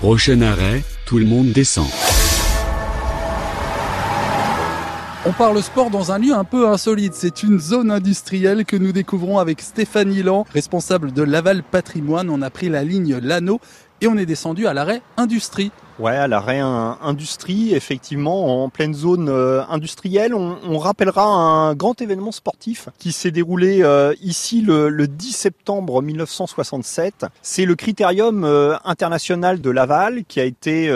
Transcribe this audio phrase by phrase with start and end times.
[0.00, 1.88] Prochain arrêt, tout le monde descend.
[5.26, 7.14] On parle sport dans un lieu un peu insolite.
[7.14, 12.30] C'est une zone industrielle que nous découvrons avec Stéphanie Lan, responsable de Laval Patrimoine.
[12.30, 13.60] On a pris la ligne Lano
[14.00, 15.72] et on est descendu à l'arrêt Industrie.
[15.98, 22.30] Ouais, à l'arrêt industrie, effectivement, en pleine zone euh, industrielle, on, rappellera un grand événement
[22.30, 27.26] sportif qui s'est déroulé euh, ici le, 10 septembre 1967.
[27.42, 30.88] C'est le Critérium euh, international de Laval qui a été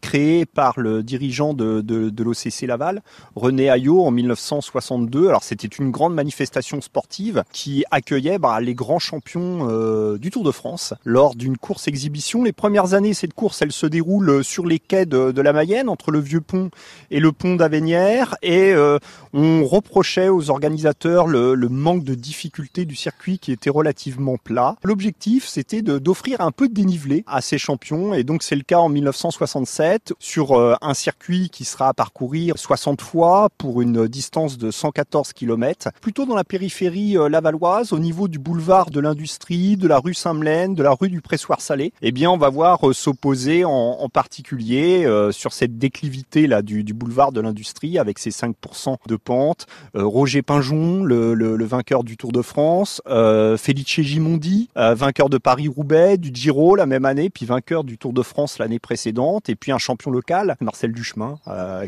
[0.00, 3.02] créé par le dirigeant de, de, l'OCC Laval,
[3.36, 5.28] René Ayot, en 1962.
[5.28, 10.50] Alors c'était une grande manifestation sportive qui accueillait bah, les grands champions du Tour de
[10.50, 12.42] France lors d'une course exhibition.
[12.42, 16.10] Les premières années, cette course, elle se déroule sur les quais de, la Mayenne, entre
[16.10, 16.70] le vieux pont
[17.10, 18.98] et le pont d'Avenières, et euh,
[19.32, 24.76] on reprochait aux organisateurs le, manque de difficulté du circuit qui était relativement plat.
[24.82, 28.78] L'objectif, c'était d'offrir un peu de dénivelé à ces champions, et donc c'est le cas
[28.78, 34.58] en 1967 sur euh, un circuit qui sera à parcourir 60 fois pour une distance
[34.58, 39.76] de 114 km, plutôt dans la périphérie euh, lavalloise, au niveau du boulevard de l'industrie,
[39.76, 41.92] de la rue Saint-Melaine, de la rue du Pressoir Salé.
[42.02, 46.82] Eh bien, on va voir s'opposer en en particulier euh, sur cette déclivité là du,
[46.94, 49.66] boulevard de l'industrie avec ses 5% de pente.
[49.94, 56.16] Euh, Roger Pinjon, le, vainqueur du Tour de France, euh, Felice Gimondi, vainqueur de Paris-Roubaix,
[56.16, 59.72] du Giro la même année, puis vainqueur du Tour de France l'année précédente, et puis
[59.72, 61.38] un champion local, Marcel Duchemin,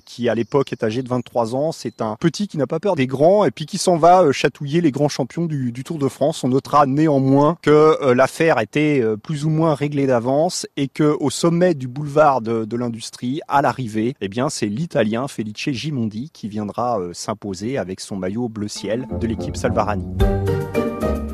[0.04, 1.72] qui à l'époque est âgé de 23 ans.
[1.72, 4.80] C'est un petit qui n'a pas peur des grands et puis qui s'en va chatouiller
[4.80, 6.42] les grands champions du, du, Tour de France.
[6.44, 11.74] On notera néanmoins que l'affaire était plus ou moins réglée d'avance et que au sommet
[11.74, 17.12] du boulevard de, l'industrie, à l'arrivée, eh bien, c'est l'Italien Felice Gimondi qui viendra euh,
[17.12, 20.06] s'imposer avec son maillot bleu ciel de l'équipe Salvarani.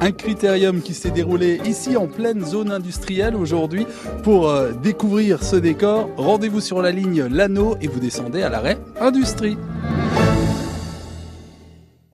[0.00, 3.86] Un critérium qui s'est déroulé ici en pleine zone industrielle aujourd'hui.
[4.22, 8.78] Pour euh, découvrir ce décor, rendez-vous sur la ligne Lano et vous descendez à l'arrêt
[9.00, 9.56] Industrie.